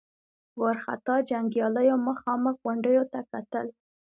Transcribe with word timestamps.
وارخطا 0.61 1.15
جنګياليو 1.29 1.97
مخامخ 2.07 2.53
غونډيو 2.63 3.03
ته 3.11 3.19
کتل. 3.31 3.67